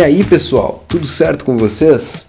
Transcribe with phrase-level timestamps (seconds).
[0.00, 2.24] E aí, pessoal, tudo certo com vocês?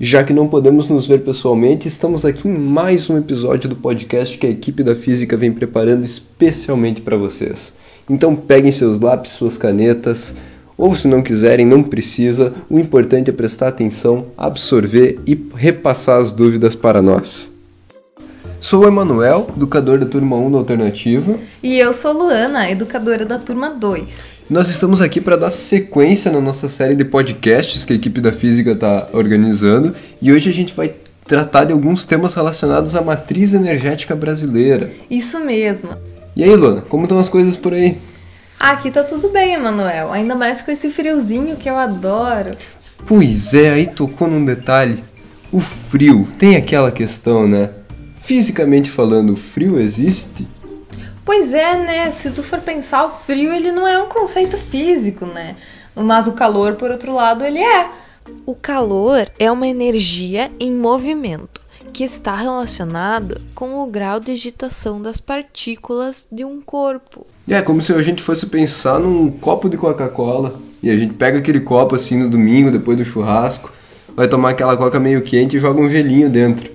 [0.00, 4.38] Já que não podemos nos ver pessoalmente, estamos aqui em mais um episódio do podcast
[4.38, 7.76] que a equipe da Física vem preparando especialmente para vocês.
[8.08, 10.34] Então peguem seus lápis, suas canetas,
[10.78, 12.54] ou se não quiserem, não precisa.
[12.70, 17.52] O importante é prestar atenção, absorver e repassar as dúvidas para nós.
[18.62, 21.38] Sou o Emanuel, educador da turma 1 da Alternativa.
[21.62, 24.39] E eu sou Luana, educadora da turma 2.
[24.50, 28.32] Nós estamos aqui para dar sequência na nossa série de podcasts que a equipe da
[28.32, 30.92] Física está organizando e hoje a gente vai
[31.24, 34.90] tratar de alguns temas relacionados à matriz energética brasileira.
[35.08, 35.90] Isso mesmo.
[36.34, 37.96] E aí, Luana, como estão as coisas por aí?
[38.58, 40.10] Aqui tá tudo bem, Emanuel.
[40.10, 42.50] Ainda mais com esse friozinho que eu adoro.
[43.06, 44.98] Pois é, aí tocou num detalhe.
[45.52, 47.70] O frio, tem aquela questão, né?
[48.22, 50.44] Fisicamente falando, o frio existe?
[51.24, 52.12] Pois é, né?
[52.12, 55.56] Se tu for pensar, o frio ele não é um conceito físico, né?
[55.94, 57.90] Mas o calor, por outro lado, ele é.
[58.46, 61.60] O calor é uma energia em movimento
[61.92, 67.26] que está relacionado com o grau de agitação das partículas de um corpo.
[67.48, 71.38] É como se a gente fosse pensar num copo de Coca-Cola e a gente pega
[71.38, 73.72] aquele copo assim no domingo, depois do churrasco,
[74.14, 76.70] vai tomar aquela coca meio quente e joga um gelinho dentro.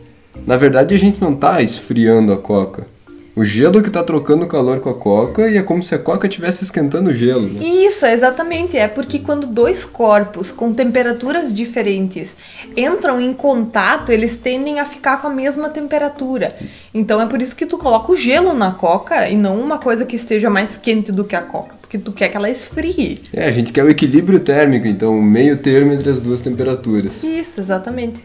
[0.45, 2.87] Na verdade, a gente não está esfriando a coca.
[3.35, 6.25] O gelo que está trocando calor com a coca e é como se a coca
[6.25, 7.49] estivesse esquentando o gelo.
[7.49, 7.65] Né?
[7.65, 8.77] Isso, exatamente.
[8.77, 12.33] É porque quando dois corpos com temperaturas diferentes
[12.77, 16.55] entram em contato, eles tendem a ficar com a mesma temperatura.
[16.93, 20.05] Então é por isso que tu coloca o gelo na coca e não uma coisa
[20.05, 23.21] que esteja mais quente do que a coca, porque tu quer que ela esfrie.
[23.33, 27.21] É, a gente quer o equilíbrio térmico, então o meio termo entre as duas temperaturas.
[27.21, 28.23] Isso, exatamente.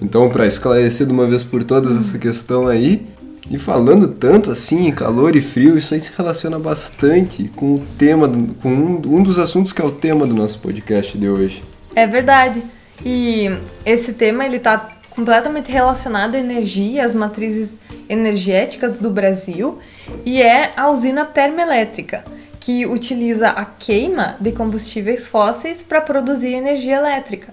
[0.00, 3.04] Então, para esclarecer de uma vez por todas essa questão aí,
[3.50, 8.28] e falando tanto assim calor e frio, isso aí se relaciona bastante com o tema,
[8.62, 11.62] com um, um dos assuntos que é o tema do nosso podcast de hoje.
[11.94, 12.62] É verdade.
[13.04, 13.50] E
[13.84, 17.70] esse tema ele está completamente relacionado à energia, às matrizes
[18.08, 19.78] energéticas do Brasil,
[20.24, 22.24] e é a usina termoelétrica,
[22.58, 27.52] que utiliza a queima de combustíveis fósseis para produzir energia elétrica.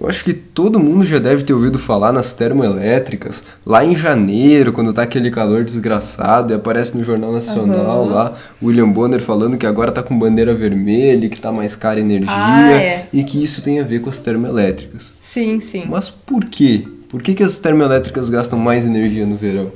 [0.00, 4.72] Eu acho que todo mundo já deve ter ouvido falar nas termoelétricas, lá em janeiro,
[4.72, 8.08] quando tá aquele calor desgraçado, e aparece no Jornal Nacional uhum.
[8.08, 12.00] lá, William Bonner falando que agora tá com bandeira vermelha, que tá mais cara a
[12.00, 13.08] energia, ah, é.
[13.12, 15.12] e que isso tem a ver com as termoelétricas.
[15.34, 15.84] Sim, sim.
[15.86, 16.82] Mas por quê?
[17.10, 19.70] Por que, que as termoelétricas gastam mais energia no verão?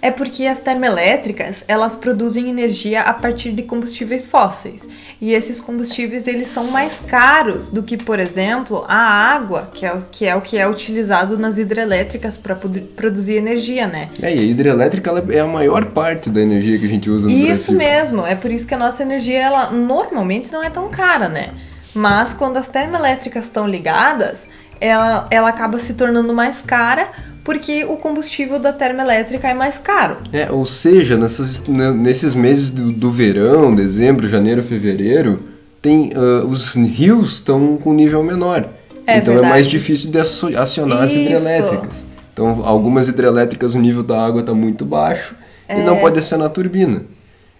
[0.00, 4.86] É porque as termoelétricas elas produzem energia a partir de combustíveis fósseis.
[5.20, 9.92] E esses combustíveis eles são mais caros do que por exemplo a água que é
[9.92, 12.56] o que é, o que é utilizado nas hidrelétricas para
[12.96, 14.08] produzir energia né?
[14.22, 17.34] É e a hidrelétrica é a maior parte da energia que a gente usa no
[17.34, 17.76] isso Brasil.
[17.76, 21.50] mesmo é por isso que a nossa energia ela normalmente não é tão cara né?
[21.94, 24.38] Mas quando as termoelétricas estão ligadas
[24.80, 27.10] ela, ela acaba se tornando mais cara
[27.48, 30.18] porque o combustível da termoelétrica é mais caro.
[30.34, 35.42] É, ou seja, nessas, nesses meses do, do verão, dezembro, janeiro, fevereiro,
[35.80, 38.68] tem uh, os rios estão com nível menor.
[39.06, 39.46] É então verdade.
[39.46, 41.14] é mais difícil de acionar Isso.
[41.18, 42.04] as hidrelétricas.
[42.34, 45.34] Então, algumas hidrelétricas o nível da água está muito baixo
[45.66, 45.80] é.
[45.80, 47.04] e não pode acionar a turbina.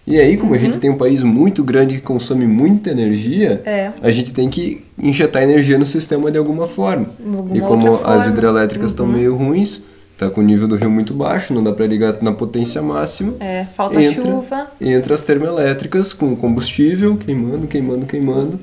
[0.09, 0.57] E aí, como uhum.
[0.57, 3.91] a gente tem um país muito grande que consome muita energia, é.
[4.01, 7.05] a gente tem que injetar energia no sistema de alguma forma.
[7.23, 8.25] Alguma e como as forma.
[8.25, 9.11] hidrelétricas estão uhum.
[9.11, 9.83] meio ruins,
[10.17, 13.35] tá com o nível do rio muito baixo, não dá para ligar na potência máxima.
[13.39, 14.67] É, falta entra, chuva.
[14.81, 18.59] Entra as termoelétricas com combustível, queimando, queimando, queimando,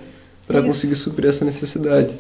[0.49, 2.13] para conseguir suprir essa necessidade.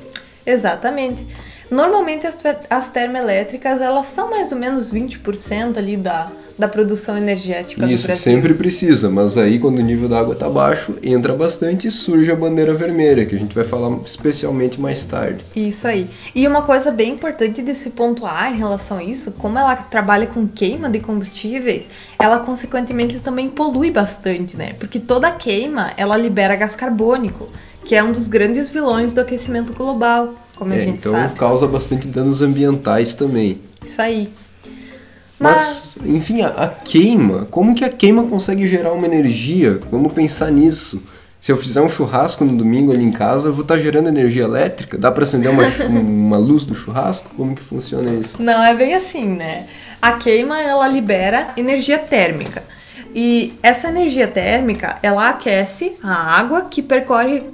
[0.47, 1.27] Exatamente.
[1.69, 2.39] Normalmente as,
[2.71, 8.07] as termoelétricas elas são mais ou menos 20% ali da, da produção energética Isso, do
[8.07, 8.17] Brasil.
[8.17, 12.31] sempre precisa, mas aí quando o nível da água está baixo, entra bastante e surge
[12.31, 15.45] a bandeira vermelha, que a gente vai falar especialmente mais tarde.
[15.55, 16.09] Isso aí.
[16.35, 20.27] E uma coisa bem importante de se pontuar em relação a isso, como ela trabalha
[20.27, 21.85] com queima de combustíveis,
[22.19, 24.75] ela consequentemente também polui bastante, né?
[24.79, 27.49] Porque toda queima, ela libera gás carbônico,
[27.85, 31.39] que é um dos grandes vilões do aquecimento global como é, a gente então sabe.
[31.39, 33.59] causa bastante danos ambientais também.
[33.85, 34.31] Isso aí.
[35.39, 39.79] Mas, Mas enfim, a, a, queima, como que a queima consegue gerar uma energia?
[39.91, 41.03] Vamos pensar nisso.
[41.41, 44.45] Se eu fizer um churrasco no domingo ali em casa, eu vou estar gerando energia
[44.45, 44.97] elétrica?
[44.99, 47.31] Dá para acender uma, uma luz do churrasco?
[47.37, 48.43] Como que funciona isso?
[48.43, 49.67] Não é bem assim, né?
[50.01, 52.65] A queima ela libera energia térmica.
[53.15, 57.45] E essa energia térmica, ela aquece a água que percorre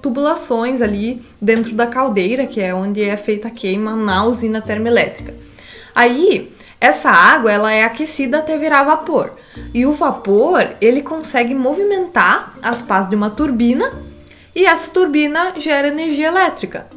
[0.00, 5.34] tubulações ali dentro da caldeira, que é onde é feita a queima na usina termoelétrica.
[5.94, 6.50] Aí,
[6.82, 9.34] essa água, ela é aquecida até virar vapor.
[9.72, 13.92] E o vapor, ele consegue movimentar as pás de uma turbina
[14.52, 16.88] e essa turbina gera energia elétrica.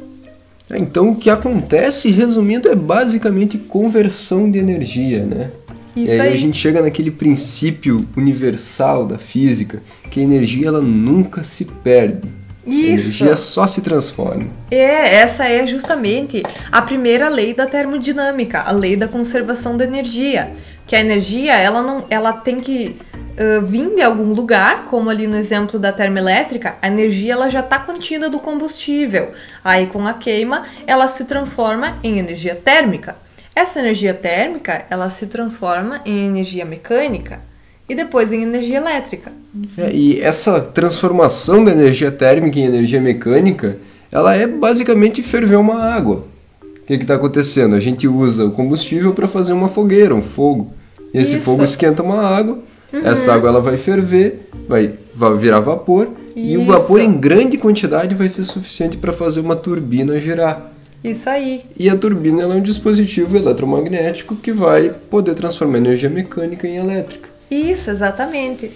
[0.68, 5.52] É, então o que acontece, resumindo, é basicamente conversão de energia, né?
[5.94, 9.80] Isso e aí, aí, a gente chega naquele princípio universal da física,
[10.10, 12.28] que a energia ela nunca se perde.
[12.66, 13.52] A energia Isso.
[13.52, 14.48] só se transforma.
[14.70, 16.42] É, essa é justamente
[16.72, 20.52] a primeira lei da termodinâmica, a lei da conservação da energia.
[20.84, 25.26] Que a energia, ela não, ela tem que uh, vir de algum lugar, como ali
[25.26, 29.32] no exemplo da termoelétrica, a energia ela já está contida do combustível.
[29.64, 33.16] Aí com a queima, ela se transforma em energia térmica.
[33.54, 37.40] Essa energia térmica, ela se transforma em energia mecânica
[37.88, 39.32] e depois em energia elétrica.
[39.78, 43.78] É, e essa transformação da energia térmica em energia mecânica,
[44.10, 46.24] ela é basicamente ferver uma água.
[46.62, 47.74] O que está acontecendo?
[47.74, 50.72] A gente usa o combustível para fazer uma fogueira, um fogo.
[51.12, 51.44] E esse Isso.
[51.44, 52.58] fogo esquenta uma água,
[52.92, 56.70] essa água ela vai ferver, vai, vai virar vapor, e o Isso.
[56.70, 60.72] vapor em grande quantidade vai ser suficiente para fazer uma turbina girar.
[61.02, 61.62] Isso aí.
[61.78, 67.35] E a turbina é um dispositivo eletromagnético que vai poder transformar energia mecânica em elétrica.
[67.50, 68.70] Isso, exatamente.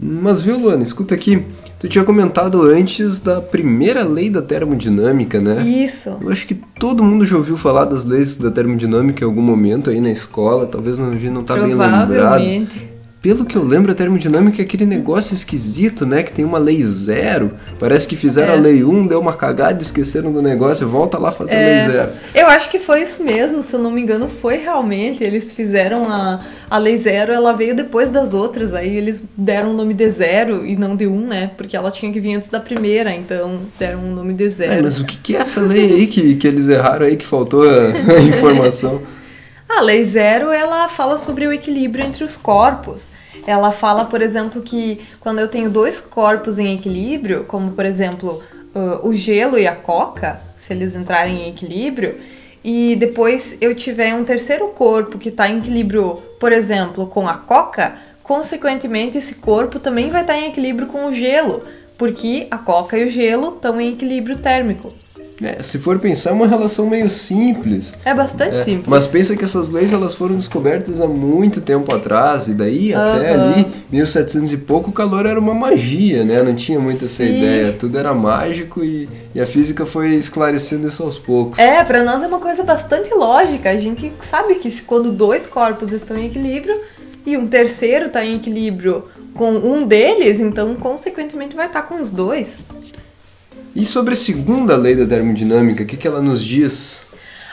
[0.00, 1.42] Mas viu, Luana, escuta aqui.
[1.80, 5.62] Tu tinha comentado antes da primeira lei da termodinâmica, né?
[5.62, 6.16] Isso.
[6.20, 9.90] Eu acho que todo mundo já ouviu falar das leis da termodinâmica em algum momento
[9.90, 12.12] aí na escola, talvez não, a gente não tá bem lembrado.
[13.20, 16.22] Pelo que eu lembro, a termodinâmica é aquele negócio esquisito, né?
[16.22, 17.52] Que tem uma lei zero.
[17.80, 18.56] Parece que fizeram É.
[18.56, 22.12] a lei 1, deu uma cagada, esqueceram do negócio, volta lá fazer a lei zero.
[22.32, 25.24] Eu acho que foi isso mesmo, se eu não me engano, foi realmente.
[25.24, 29.74] Eles fizeram a, a lei zero, ela veio depois das outras, aí eles deram o
[29.74, 31.50] nome de zero e não de um, né?
[31.56, 34.74] Porque ela tinha que vir antes da primeira, então deram o nome de zero.
[34.74, 37.26] É, mas o que, que é essa lei aí que, que eles erraram aí, que
[37.26, 39.02] faltou a, a informação?
[39.68, 43.06] A lei zero, ela fala sobre o equilíbrio entre os corpos.
[43.46, 48.42] Ela fala, por exemplo, que quando eu tenho dois corpos em equilíbrio, como por exemplo
[49.02, 52.18] o gelo e a coca, se eles entrarem em equilíbrio,
[52.64, 57.34] e depois eu tiver um terceiro corpo que está em equilíbrio, por exemplo, com a
[57.34, 61.62] coca, consequentemente esse corpo também vai estar em equilíbrio com o gelo,
[61.96, 64.92] porque a coca e o gelo estão em equilíbrio térmico.
[65.42, 67.94] É, se for pensar, é uma relação meio simples.
[68.04, 68.88] É bastante É, simples.
[68.88, 73.34] Mas pensa que essas leis elas foram descobertas há muito tempo atrás, e daí até
[73.34, 76.42] ali, 1700 e pouco, o calor era uma magia, né?
[76.42, 77.38] Não tinha muito essa Sim.
[77.38, 81.58] ideia, tudo era mágico e, e a física foi esclarecendo isso aos poucos.
[81.58, 83.70] É, pra nós é uma coisa bastante lógica.
[83.70, 86.76] A gente sabe que quando dois corpos estão em equilíbrio
[87.24, 92.10] e um terceiro está em equilíbrio com um deles, então consequentemente vai estar com os
[92.10, 92.48] dois.
[93.74, 97.08] E sobre a segunda lei da termodinâmica, o que, que ela nos diz?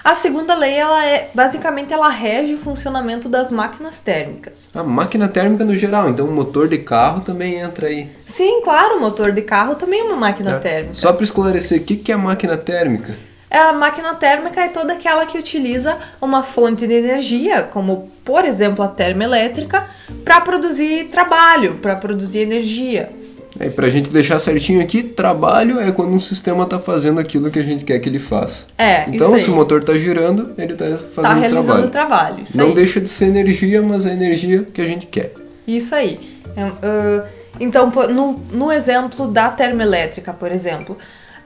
[0.06, 4.70] A segunda lei, ela é basicamente ela rege o funcionamento das máquinas térmicas.
[4.76, 8.08] A máquina térmica no geral, então o motor de carro também entra aí.
[8.28, 10.60] Sim, claro, o motor de carro também é uma máquina né?
[10.60, 10.94] térmica.
[10.94, 13.16] Só para esclarecer, o que, que é a máquina térmica?
[13.50, 18.84] A máquina térmica é toda aquela que utiliza uma fonte de energia, como por exemplo
[18.84, 19.88] a termoelétrica,
[20.24, 23.10] para produzir trabalho, para produzir energia.
[23.60, 27.60] É, pra gente deixar certinho aqui, trabalho é quando um sistema está fazendo aquilo que
[27.60, 28.66] a gente quer que ele faça.
[28.78, 31.90] É, Então, se o motor está girando, ele está fazendo Tá realizando trabalho.
[31.90, 32.44] trabalho.
[32.54, 32.76] Não aí.
[32.76, 35.32] deixa de ser energia, mas é a energia que a gente quer.
[35.68, 36.20] Isso aí.
[36.56, 37.26] É, ah,
[37.60, 37.92] então,
[38.52, 40.98] no exemplo da termoelétrica, por exemplo,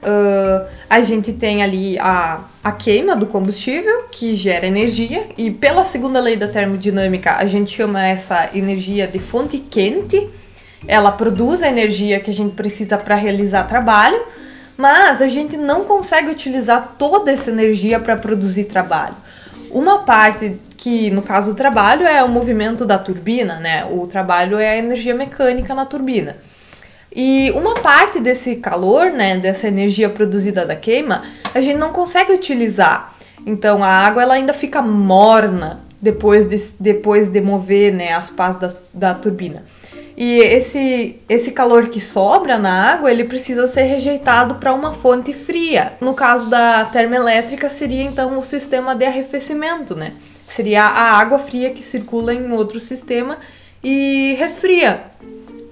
[0.02, 5.84] ah, a gente tem ali a, a queima do combustível, que gera energia, e pela
[5.84, 10.28] segunda lei da termodinâmica, a gente chama essa energia de fonte quente.
[10.86, 14.20] Ela produz a energia que a gente precisa para realizar trabalho,
[14.76, 19.14] mas a gente não consegue utilizar toda essa energia para produzir trabalho.
[19.70, 23.84] Uma parte que, no caso do trabalho, é o movimento da turbina, né?
[23.84, 26.36] O trabalho é a energia mecânica na turbina.
[27.14, 32.32] E uma parte desse calor, né, dessa energia produzida da queima, a gente não consegue
[32.32, 33.14] utilizar.
[33.44, 38.56] Então a água ela ainda fica morna depois de, depois de mover né, as pás
[38.56, 39.64] da, da turbina.
[40.16, 45.32] E esse, esse calor que sobra na água, ele precisa ser rejeitado para uma fonte
[45.32, 45.94] fria.
[46.00, 50.12] No caso da termoelétrica, seria então o sistema de arrefecimento, né?
[50.48, 53.38] Seria a água fria que circula em outro sistema
[53.82, 55.04] e resfria.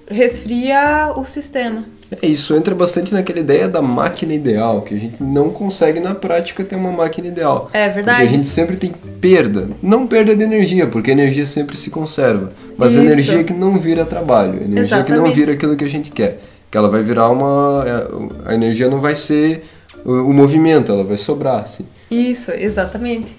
[0.08, 1.84] Resfria o sistema.
[2.11, 6.15] É, isso entra bastante naquela ideia da máquina ideal, que a gente não consegue na
[6.15, 7.69] prática ter uma máquina ideal.
[7.73, 8.23] É Porque verdade?
[8.23, 9.69] a gente sempre tem perda.
[9.83, 12.53] Não perda de energia, porque a energia sempre se conserva.
[12.77, 13.03] Mas Isso.
[13.03, 14.55] energia que não vira trabalho.
[14.55, 15.35] Energia que não Exatamente.
[15.35, 16.41] vira aquilo que a gente quer.
[16.71, 17.85] Que ela vai virar uma.
[17.87, 19.65] é, A energia não vai ser
[20.05, 21.62] o, o movimento, ela vai sobrar.
[21.62, 21.87] Assim.
[22.11, 23.35] Isso, exatamente.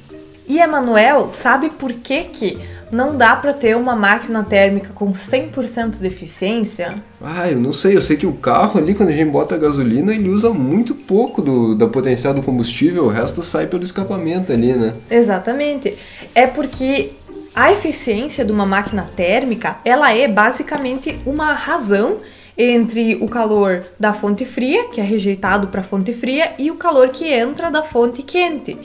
[0.50, 2.58] E Emanuel, sabe por que que
[2.91, 6.96] não dá para ter uma máquina térmica com 100% de eficiência?
[7.22, 7.96] Ah, eu não sei.
[7.96, 10.96] Eu sei que o carro ali, quando a gente bota a gasolina, ele usa muito
[10.96, 13.06] pouco do, da potencial do combustível.
[13.06, 14.96] O resto sai pelo escapamento ali, né?
[15.12, 15.96] Exatamente.
[16.34, 17.12] É porque
[17.53, 22.18] a eficiência de uma máquina térmica, ela é basicamente uma razão
[22.58, 26.75] entre o calor da fonte fria, que é rejeitado para a fonte fria, e o
[26.75, 28.75] calor que entra da fonte quente.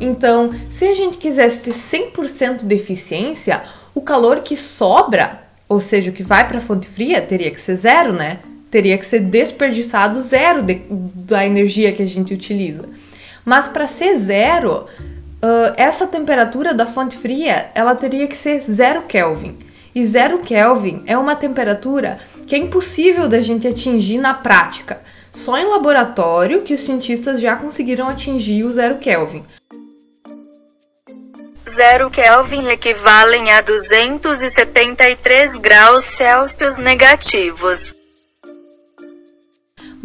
[0.00, 3.62] Então, se a gente quisesse ter 100% de eficiência,
[3.94, 7.60] o calor que sobra, ou seja, o que vai para a fonte fria, teria que
[7.60, 8.38] ser zero, né?
[8.70, 10.82] Teria que ser desperdiçado zero de,
[11.14, 12.84] da energia que a gente utiliza.
[13.44, 14.86] Mas para ser zero,
[15.42, 19.58] uh, essa temperatura da fonte fria, ela teria que ser zero Kelvin.
[19.94, 25.00] E zero Kelvin é uma temperatura que é impossível da gente atingir na prática.
[25.32, 29.42] Só em laboratório que os cientistas já conseguiram atingir o zero Kelvin.
[31.78, 37.97] 0 Kelvin equivalem a 273 graus Celsius negativos.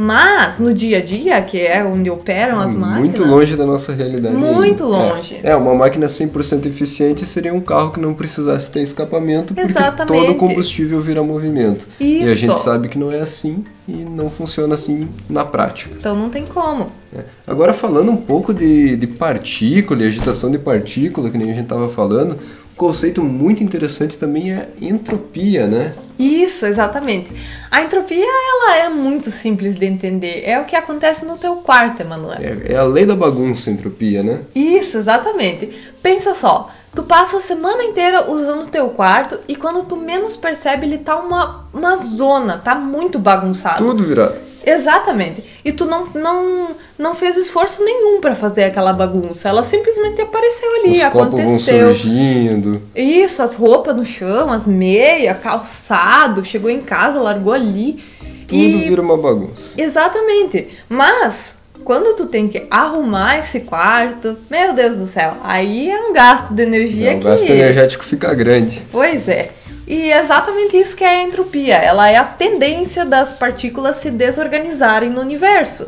[0.04, 3.00] Mas no dia a dia, que é onde operam as máquinas.
[3.00, 4.36] Muito longe da nossa realidade.
[4.36, 4.98] Muito ainda.
[4.98, 5.40] longe.
[5.42, 9.72] É, é, uma máquina 100% eficiente seria um carro que não precisasse ter escapamento, porque
[9.72, 10.08] Exatamente.
[10.08, 11.88] todo o combustível vira movimento.
[12.00, 12.28] Isso.
[12.28, 15.96] E a gente sabe que não é assim e não funciona assim na prática.
[15.98, 16.92] Então não tem como.
[17.16, 17.24] É.
[17.48, 21.64] Agora falando um pouco de, de partícula e agitação de partícula, que nem a gente
[21.64, 22.38] estava falando,
[22.76, 25.94] conceito muito interessante também é entropia, né?
[26.18, 27.30] Isso, exatamente.
[27.72, 30.44] A entropia ela é muito simples de entender.
[30.46, 32.40] É o que acontece no teu quarto, Emanuel.
[32.40, 34.42] É, é a lei da bagunça, entropia, né?
[34.54, 35.70] Isso, exatamente.
[36.02, 40.38] Pensa só, tu passa a semana inteira usando o teu quarto e quando tu menos
[40.38, 43.84] percebe ele tá uma, uma zona, tá muito bagunçado.
[43.84, 44.36] Tudo virado.
[44.66, 45.44] Exatamente.
[45.66, 49.50] E tu não, não, não fez esforço nenhum para fazer aquela bagunça.
[49.50, 51.86] Ela simplesmente apareceu ali, Os aconteceu.
[51.86, 52.82] Vão surgindo.
[52.96, 58.02] Isso, as roupas no chão, as meias, calçado, chegou em casa, largou ali.
[58.48, 58.88] Tudo e...
[58.88, 59.80] vira uma bagunça.
[59.82, 60.70] Exatamente.
[60.88, 66.14] Mas quando tu tem que arrumar esse quarto, meu Deus do céu, aí é um
[66.14, 67.28] gasto de energia Não, que...
[67.28, 68.82] O gasto energético fica grande.
[68.92, 69.52] Pois é.
[69.88, 71.76] E é exatamente isso que é a entropia.
[71.76, 75.88] Ela é a tendência das partículas se desorganizarem no universo.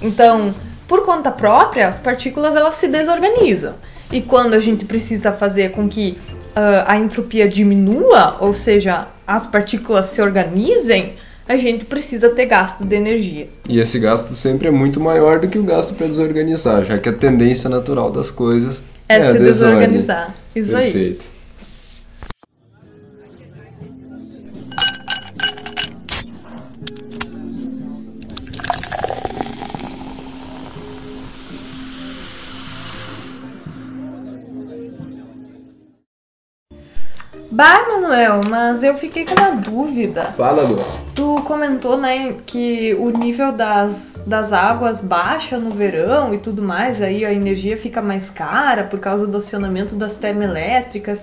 [0.00, 0.54] Então,
[0.88, 3.74] por conta própria, as partículas elas se desorganizam.
[4.10, 6.16] E quando a gente precisa fazer com que
[6.56, 11.14] uh, a entropia diminua, ou seja, as partículas se organizem,
[11.48, 13.48] a gente precisa ter gasto de energia.
[13.68, 17.08] E esse gasto sempre é muito maior do que o gasto para desorganizar, já que
[17.08, 20.34] a tendência natural das coisas é, é se desorganizar.
[20.54, 21.24] Isso Perfeito.
[21.30, 21.35] aí.
[38.06, 40.32] Manuel, mas eu fiquei com uma dúvida.
[40.36, 40.78] Fala, Lu.
[41.14, 47.02] Tu comentou, né, que o nível das, das águas baixa no verão e tudo mais,
[47.02, 51.18] aí a energia fica mais cara por causa do acionamento das termoelétricas.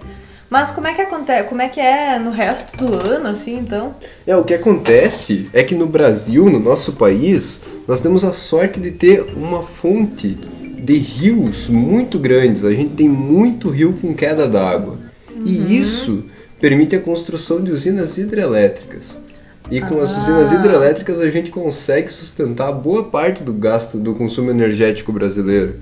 [0.50, 1.48] Mas como é que acontece?
[1.48, 3.96] Como é que é no resto do ano, assim, então?
[4.28, 8.80] É, o que acontece é que no Brasil, no nosso país, nós temos a sorte
[8.80, 10.38] de ter uma fonte
[10.84, 12.66] de rios muito grandes.
[12.66, 14.98] A gente tem muito rio com queda d'água.
[15.34, 15.44] Uhum.
[15.46, 16.26] E isso
[16.64, 19.18] permite a construção de usinas hidrelétricas.
[19.70, 20.04] E com ah.
[20.04, 25.76] as usinas hidrelétricas a gente consegue sustentar boa parte do gasto do consumo energético brasileiro.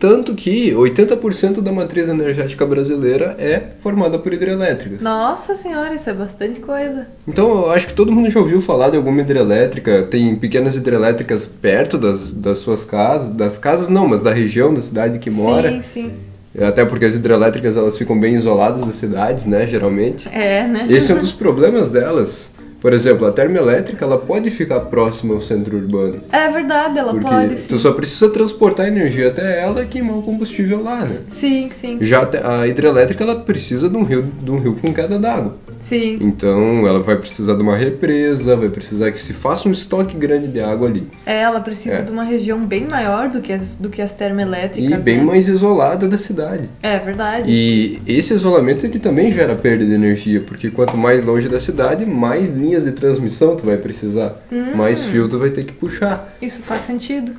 [0.00, 5.00] Tanto que 80% da matriz energética brasileira é formada por hidrelétricas.
[5.00, 7.06] Nossa senhora, isso é bastante coisa.
[7.26, 10.02] Então eu acho que todo mundo já ouviu falar de alguma hidrelétrica.
[10.10, 13.30] Tem pequenas hidrelétricas perto das, das suas casas.
[13.30, 15.70] Das casas não, mas da região, da cidade que mora.
[15.70, 16.12] Sim, sim.
[16.60, 20.28] Até porque as hidrelétricas elas ficam bem isoladas das cidades, né, geralmente.
[20.28, 20.86] É, né?
[20.88, 22.50] Esse é um dos problemas delas.
[22.80, 26.22] Por exemplo, a termoelétrica ela pode ficar próxima ao centro urbano.
[26.30, 27.62] É verdade, ela pode.
[27.62, 31.18] Tu só precisa transportar energia até ela e queimar o combustível lá, né?
[31.30, 31.98] Sim, sim.
[32.00, 35.56] Já a hidrelétrica ela precisa de um rio, de um rio com queda d'água.
[35.88, 36.18] Sim.
[36.20, 40.48] Então ela vai precisar de uma represa, vai precisar que se faça um estoque grande
[40.48, 41.06] de água ali.
[41.24, 42.02] É, ela precisa é.
[42.02, 44.98] de uma região bem maior do que as, do que as termoelétricas.
[44.98, 45.24] E bem né?
[45.24, 46.68] mais isolada da cidade.
[46.82, 47.44] É verdade.
[47.48, 52.04] E esse isolamento ele também gera perda de energia, porque quanto mais longe da cidade,
[52.04, 54.74] mais linhas de transmissão tu vai precisar, hum.
[54.76, 56.32] mais fio tu vai ter que puxar.
[56.40, 57.36] Isso faz sentido.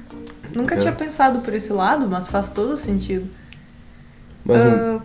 [0.56, 0.80] Nunca é.
[0.80, 3.28] tinha pensado por esse lado, mas faz todo sentido.
[4.46, 5.02] Mas, uh,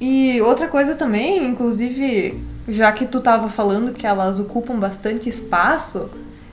[0.00, 6.10] e outra coisa também, inclusive já que tu estava falando que elas ocupam bastante espaço,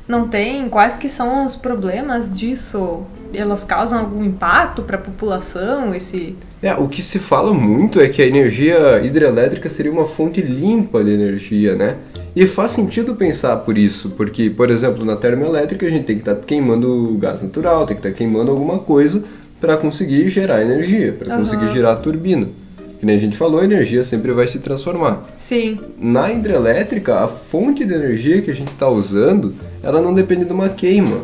[0.08, 5.93] não tem quais que são os problemas disso elas causam algum impacto para a população?
[5.95, 10.41] Esse é, o que se fala muito é que a energia hidrelétrica seria uma fonte
[10.41, 11.97] limpa de energia, né?
[12.35, 16.21] E faz sentido pensar por isso, porque, por exemplo, na termoelétrica a gente tem que
[16.21, 19.23] estar tá queimando gás natural, tem que estar tá queimando alguma coisa
[19.59, 21.39] para conseguir gerar energia, para uhum.
[21.41, 22.47] conseguir gerar a turbina.
[23.00, 25.21] Que nem a gente falou, a energia sempre vai se transformar.
[25.38, 25.79] Sim.
[25.97, 30.53] Na hidrelétrica, a fonte de energia que a gente está usando, ela não depende de
[30.53, 31.21] uma queima.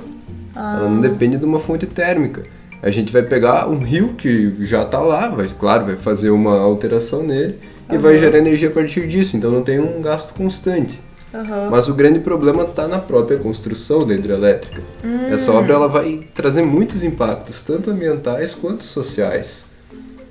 [0.58, 0.78] Ah.
[0.80, 2.42] Ela não depende de uma fonte térmica.
[2.82, 6.58] A gente vai pegar um rio que já está lá, vai, claro, vai fazer uma
[6.60, 7.60] alteração nele
[7.90, 7.96] uhum.
[7.96, 11.00] e vai gerar energia a partir disso, então não tem um gasto constante.
[11.34, 11.70] Uhum.
[11.70, 14.82] Mas o grande problema está na própria construção da hidrelétrica.
[15.04, 15.28] Hum.
[15.28, 19.64] Essa obra ela vai trazer muitos impactos, tanto ambientais quanto sociais.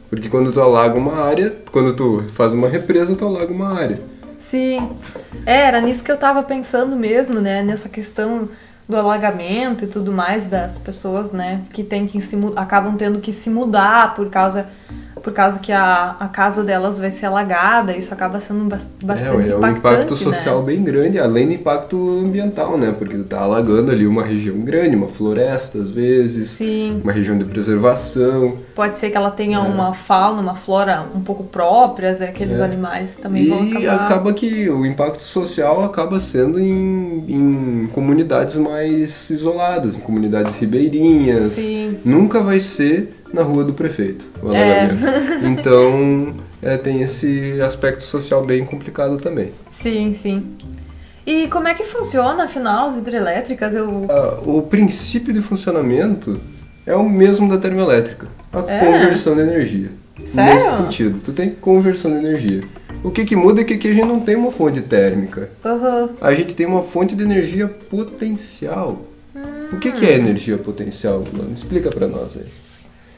[0.09, 4.00] Porque quando tu alaga uma área, quando tu faz uma represa, tu alaga uma área.
[4.38, 4.90] Sim.
[5.45, 7.62] É, era nisso que eu estava pensando mesmo, né?
[7.62, 8.49] Nessa questão
[8.88, 13.33] do alagamento e tudo mais das pessoas, né, que tem que se, acabam tendo que
[13.33, 14.69] se mudar por causa
[15.26, 18.64] por causa que a, a casa delas vai ser alagada, isso acaba sendo
[19.02, 20.21] bastante é, é um impacto né?
[20.21, 20.66] social né?
[20.66, 22.95] bem grande, além do impacto ambiental, né?
[22.97, 27.00] Porque tá alagando ali uma região grande, uma floresta às vezes, Sim.
[27.02, 28.59] uma região de preservação.
[28.73, 29.61] Pode ser que ela tenha é.
[29.61, 32.28] uma fauna, uma flora um pouco próprias, né?
[32.28, 32.62] aqueles é.
[32.62, 33.80] animais também e vão acabar...
[33.80, 40.54] E acaba que o impacto social acaba sendo em, em comunidades mais isoladas, em comunidades
[40.54, 41.54] ribeirinhas.
[41.54, 41.99] Sim.
[42.04, 45.06] Nunca vai ser na rua do prefeito, o alagamento.
[45.06, 45.37] É.
[45.47, 49.52] Então, é, tem esse aspecto social bem complicado também.
[49.83, 50.56] Sim, sim.
[51.26, 53.75] E como é que funciona, afinal, as hidrelétricas?
[53.75, 54.06] Eu...
[54.09, 56.40] Ah, o princípio de funcionamento
[56.87, 58.28] é o mesmo da termoelétrica.
[58.52, 58.78] A é?
[58.78, 59.90] conversão de energia.
[60.33, 60.54] Sério?
[60.54, 62.62] Nesse sentido, tu tem conversão de energia.
[63.02, 65.50] O que, que muda é que aqui a gente não tem uma fonte térmica.
[65.64, 66.11] Uhum.
[66.21, 69.02] A gente tem uma fonte de energia potencial.
[69.35, 69.40] Hum.
[69.73, 70.21] O que, que é hum.
[70.21, 71.52] energia potencial, Mano?
[71.52, 72.47] Explica para nós aí.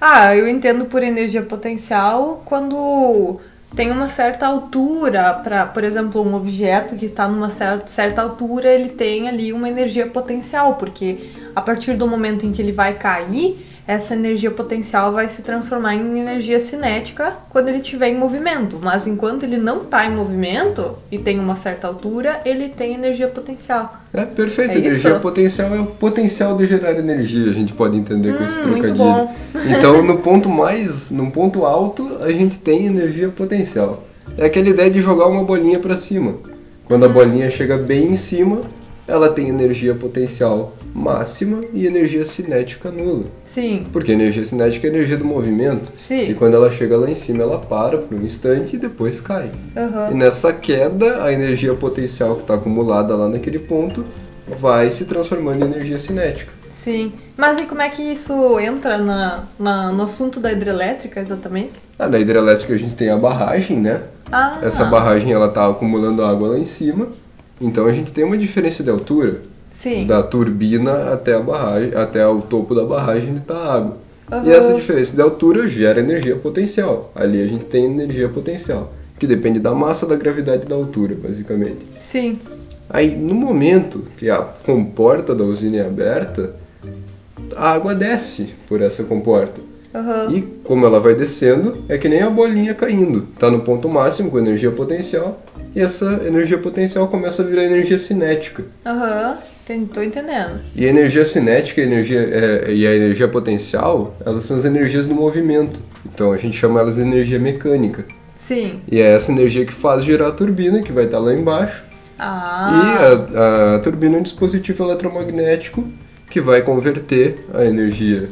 [0.00, 3.40] Ah, eu entendo por energia potencial quando
[3.74, 8.68] tem uma certa altura para, por exemplo, um objeto que está numa certa, certa altura,
[8.72, 12.96] ele tem ali uma energia potencial, porque a partir do momento em que ele vai
[12.96, 18.78] cair, essa energia potencial vai se transformar em energia cinética quando ele estiver em movimento.
[18.82, 23.28] Mas enquanto ele não está em movimento e tem uma certa altura, ele tem energia
[23.28, 23.96] potencial.
[24.12, 24.74] É perfeito.
[24.74, 25.20] É energia isso?
[25.20, 27.50] potencial é o potencial de gerar energia.
[27.50, 29.28] A gente pode entender hum, com esse hum, trocadilho.
[29.78, 34.04] Então, no ponto mais, no ponto alto, a gente tem energia potencial.
[34.36, 36.34] É aquela ideia de jogar uma bolinha para cima.
[36.84, 37.12] Quando a hum.
[37.12, 38.60] bolinha chega bem em cima,
[39.08, 43.24] ela tem energia potencial máxima e energia cinética nula.
[43.44, 43.86] Sim.
[43.90, 45.90] Porque a energia cinética é a energia do movimento.
[45.96, 46.30] Sim.
[46.30, 49.50] E quando ela chega lá em cima, ela para por um instante e depois cai.
[49.74, 50.10] Uhum.
[50.12, 54.04] E nessa queda, a energia potencial que está acumulada lá naquele ponto
[54.60, 56.52] vai se transformando em energia cinética.
[56.70, 57.12] Sim.
[57.36, 61.72] Mas e como é que isso entra na, na, no assunto da hidrelétrica exatamente?
[61.98, 64.02] Ah, da hidrelétrica a gente tem a barragem, né?
[64.30, 64.58] Ah.
[64.62, 67.08] Essa barragem ela está acumulando água lá em cima
[67.60, 69.40] então a gente tem uma diferença de altura
[69.82, 70.06] Sim.
[70.06, 73.96] da turbina até a barragem, até o topo da barragem onde está a água.
[74.30, 74.44] Uhum.
[74.44, 77.10] E essa diferença de altura gera energia potencial.
[77.14, 81.16] Ali a gente tem energia potencial, que depende da massa, da gravidade e da altura,
[81.20, 81.86] basicamente.
[82.00, 82.38] Sim.
[82.90, 86.54] Aí, no momento que a comporta da usina é aberta,
[87.54, 89.60] a água desce por essa comporta.
[89.94, 90.36] Uhum.
[90.36, 93.26] E como ela vai descendo, é que nem a bolinha caindo.
[93.34, 95.42] Está no ponto máximo com energia potencial
[95.74, 98.64] e essa energia potencial começa a virar energia cinética.
[98.84, 99.38] Aham,
[99.70, 99.86] uhum.
[99.86, 100.60] tô entendendo.
[100.74, 104.64] E a energia cinética e a energia, é, e a energia potencial, elas são as
[104.64, 105.80] energias do movimento.
[106.04, 108.04] Então a gente chama elas de energia mecânica.
[108.36, 108.80] Sim.
[108.90, 111.84] E é essa energia que faz girar a turbina, que vai estar lá embaixo.
[112.18, 112.72] Ah.
[112.72, 115.84] E a, a turbina é um dispositivo eletromagnético
[116.30, 118.28] que vai converter a energia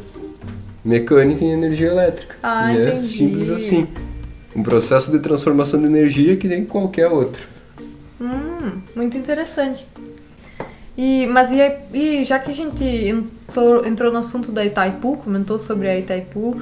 [0.87, 2.37] mecânica em energia elétrica.
[2.43, 2.91] Ah, e entendi.
[2.91, 3.87] é simples assim.
[4.55, 7.47] Um processo de transformação de energia que nem qualquer outro.
[8.21, 9.87] Hum, muito interessante.
[10.97, 11.61] E, mas e,
[11.93, 16.57] e já que a gente entrou, entrou no assunto da Itaipu, comentou sobre a Itaipu,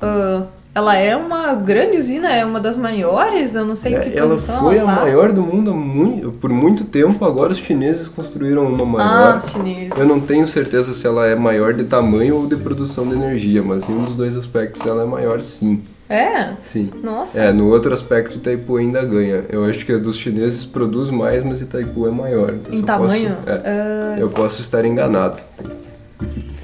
[0.00, 4.18] uh, ela é uma grande usina, é uma das maiores, eu não sei é, que
[4.18, 5.00] ela foi ela a tá.
[5.02, 9.34] maior do mundo muito, por muito tempo, agora os chineses construíram uma maior.
[9.34, 9.90] Ah, os chineses.
[9.96, 13.62] Eu não tenho certeza se ela é maior de tamanho ou de produção de energia,
[13.62, 15.82] mas em um dos dois aspectos ela é maior sim.
[16.08, 16.54] É?
[16.62, 16.90] Sim.
[17.02, 17.38] Nossa.
[17.38, 19.44] É, no outro aspecto Itaipu ainda ganha.
[19.48, 22.54] Eu acho que a dos chineses produz mais, mas Itaipu é maior.
[22.70, 23.36] Em tamanho?
[23.36, 24.20] Posso, é, uh...
[24.20, 25.38] Eu posso estar enganado.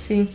[0.08, 0.28] Sim.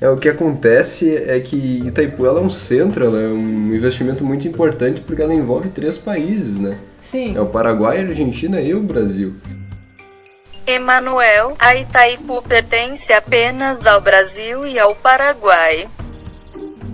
[0.00, 4.24] É, o que acontece é que Itaipu ela é um centro, ela é um investimento
[4.24, 6.78] muito importante porque ela envolve três países, né?
[7.02, 7.36] Sim.
[7.36, 9.34] É o Paraguai, a Argentina e o Brasil.
[10.66, 15.88] Emanuel, a Itaipu pertence apenas ao Brasil e ao Paraguai.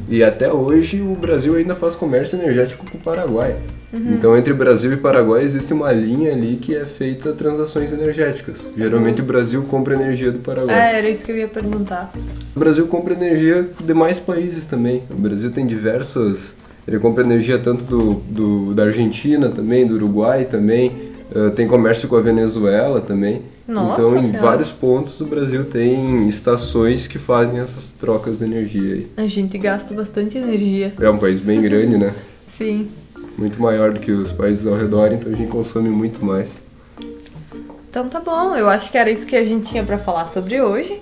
[0.08, 3.56] E até hoje o Brasil ainda faz comércio energético com o Paraguai.
[3.92, 4.14] Uhum.
[4.14, 8.59] Então, entre Brasil e Paraguai existe uma linha ali que é feita transações energéticas.
[8.76, 9.24] Geralmente uhum.
[9.24, 10.74] o Brasil compra energia do Paraguai.
[10.74, 12.12] Ah, era isso que eu ia perguntar.
[12.55, 15.03] O Brasil compra energia de demais países também.
[15.11, 16.55] O Brasil tem diversas.
[16.87, 21.11] Ele compra energia tanto do, do da Argentina também, do Uruguai também.
[21.31, 23.42] Uh, tem comércio com a Venezuela também.
[23.66, 24.40] Nossa então, em senhora.
[24.40, 29.07] vários pontos, o Brasil tem estações que fazem essas trocas de energia aí.
[29.16, 30.92] A gente gasta bastante energia.
[31.00, 32.12] É um país bem grande, né?
[32.59, 32.88] Sim
[33.36, 36.60] muito maior do que os países ao redor, então a gente consome muito mais.
[37.88, 40.60] Então tá bom, eu acho que era isso que a gente tinha para falar sobre
[40.62, 41.00] hoje.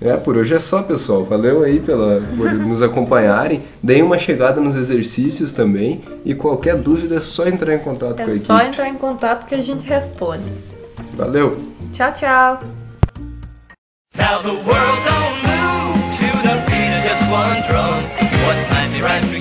[0.00, 1.24] É, por hoje é só, pessoal.
[1.24, 3.62] Valeu aí pela, por nos acompanharem.
[3.82, 6.00] Deem uma chegada nos exercícios também.
[6.24, 8.44] E qualquer dúvida é só entrar em contato é com a equipe.
[8.44, 10.44] É só entrar em contato que a gente responde.
[11.14, 11.58] Valeu.
[11.92, 12.60] Tchau, tchau.
[14.16, 18.04] Now the world don't move to the beat of just one drum.
[18.46, 19.37] What might be right